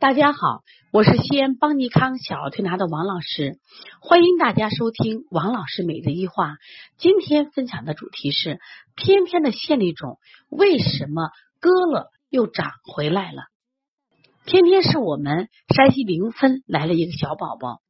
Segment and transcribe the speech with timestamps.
[0.00, 0.62] 大家好，
[0.92, 3.58] 我是西安邦尼康小儿推拿的王老师，
[4.00, 6.56] 欢迎大家收听王老师每日一话。
[6.96, 8.60] 今天分享的主题是
[8.96, 10.18] 偏偏的线粒肿
[10.48, 11.28] 为什么
[11.60, 13.42] 割了又长回来了？
[14.46, 17.82] 偏偏是我们山西临汾来了一个小宝宝，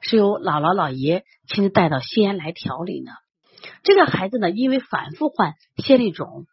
[0.00, 3.12] 是由姥姥姥爷亲自带到西安来调理呢。
[3.82, 6.46] 这个孩子呢，因为反复患线粒肿，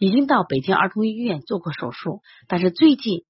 [0.00, 3.22] 已经到北京儿童医院做过手术，但是最近。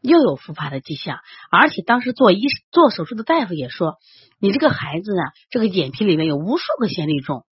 [0.00, 1.18] 又有复发的迹象，
[1.50, 3.96] 而且当时做医做手术的大夫也说，
[4.38, 7.44] 你这个孩子呢，这个眼皮里面有无数个线粒肿，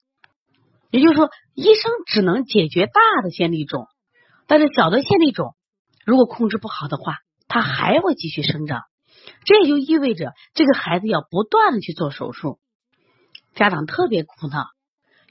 [0.91, 3.89] 也就是说，医生只能解决大的线粒肿，
[4.47, 5.57] 但是小的线粒肿
[6.05, 7.19] 如果控制不好的话，
[7.49, 8.83] 它还会继续生长，
[9.45, 12.61] 这也就意味着这个孩子要不断的去做手术，
[13.55, 14.67] 家长特别苦恼，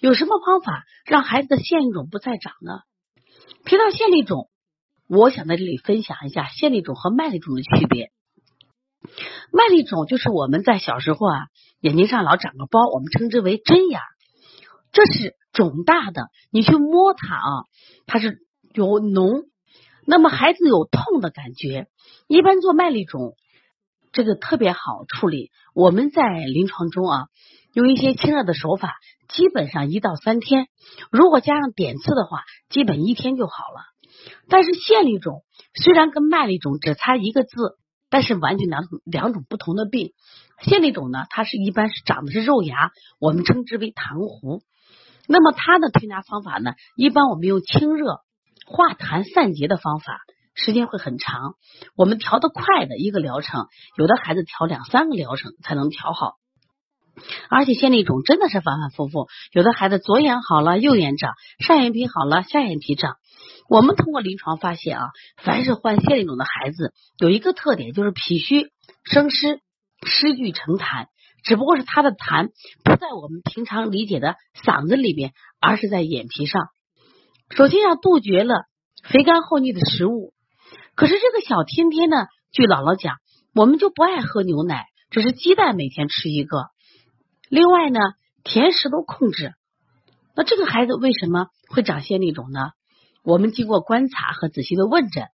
[0.02, 2.82] 有什么方法让孩子的线粒肿不再长呢？
[3.64, 4.50] 提到线粒肿。
[5.08, 8.12] 我想在这里分享一下线粒肿和麦粒肿的区别。
[9.52, 11.48] 麦粒肿就是我们在小时候啊，
[11.80, 14.00] 眼睛上老长个包，我们称之为针眼，
[14.92, 17.50] 这是肿大的，你去摸它啊，
[18.08, 18.39] 它是
[18.73, 19.45] 有脓，
[20.08, 21.88] 那么孩子有痛的感觉。
[22.28, 23.36] 一般做麦粒肿，
[24.11, 25.52] 这个特别好处理。
[25.76, 27.28] 我们在临床中啊，
[27.73, 28.95] 用一些清热的手法，
[29.30, 30.67] 基本上一到三天，
[31.11, 33.95] 如果加上点刺的话，基本一天就好了。
[34.50, 37.78] 但是线粒肿虽然跟麦粒肿只差一个字，
[38.09, 40.14] 但是完全两种两种不同的病。
[40.62, 44.62] 线粒肿呢，它是一般是长的是肉芽，我们称之为痰糊。
[45.28, 48.22] 那么它的推拿方法呢，一般我们用清热
[48.66, 50.20] 化痰散结的方法，
[50.54, 51.56] 时间会很长。
[51.95, 53.67] 我们调的快的一个疗程，
[53.98, 56.36] 有的孩子调两三个疗程才能调好。
[57.50, 63.16] 而且线粒肿真的是反反复复，有的孩子左眼好了，右眼长；上眼皮好了，下眼皮长。
[63.67, 68.71] 我们通过临床发现啊，凡是患腺粒肿的孩子，有一个特点就是脾虚
[69.03, 69.59] 生湿，
[70.05, 71.08] 湿聚成痰，
[71.44, 72.49] 只不过是他的痰
[72.83, 76.67] 不在我们平常理解的嗓子里边，而是在眼皮上。
[77.49, 78.65] 首先要杜绝了
[79.04, 80.33] 肥甘厚腻的食物，
[80.95, 83.17] 可是这个小天天呢，据姥姥讲，
[83.54, 86.67] 我们就不爱喝牛奶，只是鸡蛋每天吃一个。
[87.49, 87.99] 另外呢，
[88.43, 89.54] 甜食都控制，
[90.36, 92.59] 那这个孩子为什么会长腺粒肿呢？
[93.25, 95.27] 我们经过观察和仔细的问诊，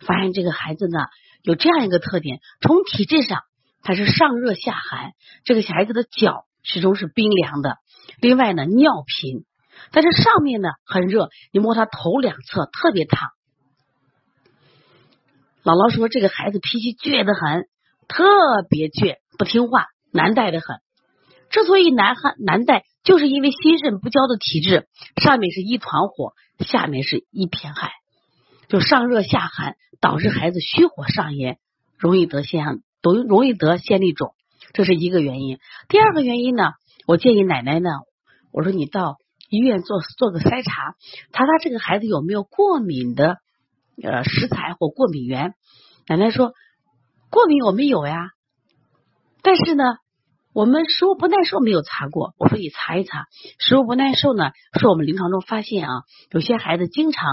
[0.00, 0.98] 发现这个孩子呢
[1.42, 3.40] 有这样一个特点：从体质上，
[3.82, 5.12] 他是上热下寒，
[5.44, 7.78] 这个小孩子的脚始终是冰凉的。
[8.20, 9.44] 另外呢，尿频，
[9.92, 13.30] 但是上面呢很热，你摸他头两侧特别烫。
[15.64, 17.66] 姥姥说这个孩子脾气倔得很，
[18.08, 18.26] 特
[18.68, 20.76] 别倔，不听话，难带的很。
[21.50, 24.86] 之所以难汗难带，就是因为心肾不交的体质，
[25.16, 26.34] 上面是一团火，
[26.64, 27.92] 下面是一片海，
[28.68, 31.58] 就上热下寒，导致孩子虚火上炎，
[31.96, 34.34] 容易得线，都容易得线粒肿，
[34.72, 35.58] 这是一个原因。
[35.88, 36.72] 第二个原因呢，
[37.06, 37.90] 我建议奶奶呢，
[38.52, 39.16] 我说你到
[39.48, 40.94] 医院做做个筛查，
[41.32, 43.38] 查查这个孩子有没有过敏的
[44.02, 45.54] 呃食材或过敏源。
[46.06, 46.52] 奶奶说
[47.30, 48.30] 过敏我们有呀，
[49.42, 49.84] 但是呢。
[50.58, 53.26] 我们食物不耐受没有查过，我说你查一查。
[53.60, 56.02] 食物不耐受呢，是我们临床中发现啊，
[56.32, 57.24] 有些孩子经常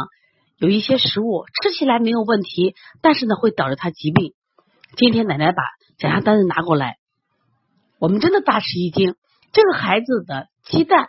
[0.59, 4.36] 有一些食物吃起来没有问题，但是呢会导致他疾病。
[4.96, 5.63] 今天奶奶把
[5.97, 6.97] 检查单子拿过来，
[8.00, 9.16] 我们真的大吃一惊。
[9.52, 11.07] 这个孩子的鸡蛋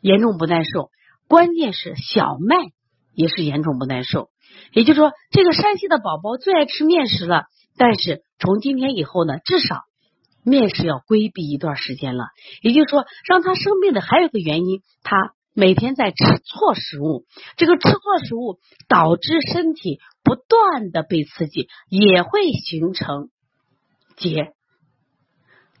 [0.00, 0.90] 严重不耐受，
[1.28, 2.56] 关键是小麦
[3.14, 4.30] 也是严重不耐受。
[4.72, 7.44] 也就是说，这个山西的宝宝最爱吃面食了，
[7.76, 9.82] 但是从今天以后呢，至少。
[10.44, 12.24] 面食要规避一段时间了，
[12.62, 17.24] 也就是说，让他生病的还有个原因，他每天在吃错食物，
[17.56, 18.58] 这个吃错食物
[18.88, 23.28] 导致身体不断的被刺激，也会形成
[24.16, 24.52] 结。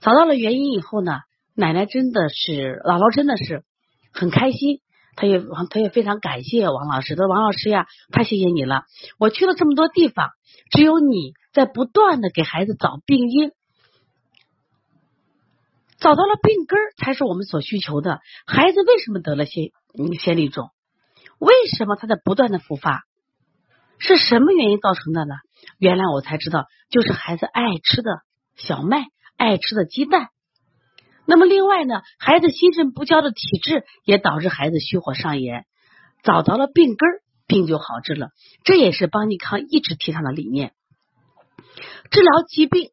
[0.00, 1.20] 找到了原因以后呢，
[1.56, 3.64] 奶奶真的是，姥姥真的是
[4.12, 4.80] 很开心，
[5.16, 8.84] 他也他也非常感谢王老师，他说王老师呀，太谢谢你了，
[9.18, 10.30] 我去了这么多地方，
[10.70, 13.50] 只有你在不断的给孩子找病因。
[16.02, 18.20] 找到了病根儿才是我们所需求的。
[18.44, 19.70] 孩子为什么得了线
[20.20, 20.70] 线粒肿？
[21.38, 23.04] 为什么他在不断的复发？
[23.98, 25.34] 是什么原因造成的呢？
[25.78, 28.10] 原来我才知道，就是孩子爱吃的
[28.56, 29.06] 小麦，
[29.36, 30.30] 爱吃的鸡蛋。
[31.24, 35.66] 那么另外呢，孩子心肾不交的体质也导致孩子虚火上炎。
[36.24, 38.30] 找到了病根儿，病就好治了。
[38.64, 40.72] 这也是邦尼康一直提倡的理念。
[42.10, 42.90] 治疗疾病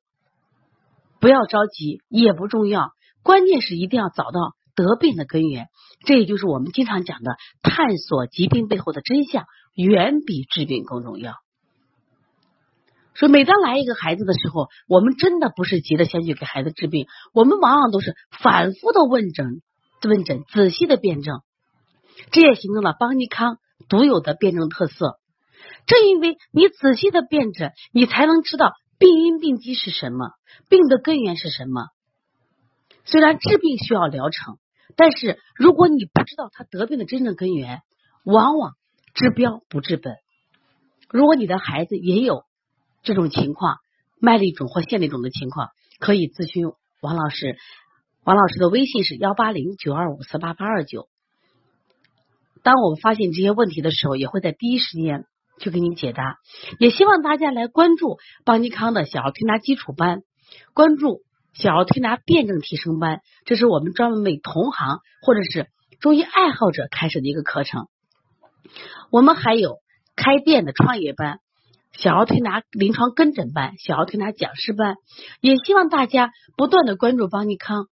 [1.20, 2.92] 不要着急，也不重要。
[3.30, 5.68] 关键是一定要找到得病的根源，
[6.04, 9.46] 这也就是我们经常讲的探索疾病背后的真相，
[9.76, 11.36] 远比治病更重要。
[13.14, 19.62] 所以每当来一个孩子的时候，我们真的不是急着先去给孩子治病，我们往往都是反复的问诊、
[20.02, 21.42] 问诊、仔细的辩证，
[22.32, 23.60] 这也形成了邦尼康
[23.90, 25.20] 独有的辩证特色。
[25.86, 30.32] 正因为你仔细的辩证，你才能知道病因病机是什么，
[30.68, 31.90] 病的根源是什么。
[33.06, 34.58] 虽然治病需要疗程，
[34.96, 37.82] 但是如果你不知道他得病的真正根源，
[38.24, 38.74] 往往
[39.14, 40.16] 治标不治本。
[41.10, 42.44] 如果你的孩子也有
[43.02, 43.78] 这种情况，
[44.20, 45.70] 麦粒肿或腺粒肿的情况，
[46.00, 47.58] 可以咨询王老师。
[48.24, 51.08] 王老师的微信是幺八零九二五四八八二九。
[52.62, 55.26] 当我们发现这些问题的时候，也会在第一时间
[55.60, 56.36] 去给你解答。
[56.78, 60.22] 也希望大家来关注邦尼康的小儿推拿基础班，
[60.74, 61.22] 关注
[61.62, 65.68] 小儿推拿辩证提升班，这是我们专门为同行或者是
[66.00, 67.88] 中医爱好者开设的一个课程。
[69.12, 69.80] 我们还有
[70.16, 71.40] 开店的创业班。
[71.92, 74.96] 小儿推拿临床跟诊班、小儿推拿讲师班，
[75.42, 77.88] 也希望大家不断的关注邦尼康，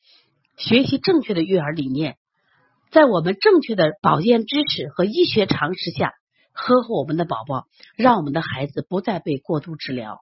[0.57, 2.17] 学习正确的育儿理念，
[2.93, 6.13] 在我们正确的保健知识和医学常识下，
[6.53, 7.65] 呵护我们的宝宝，
[7.97, 10.21] 让我们的孩子不再被过度治疗。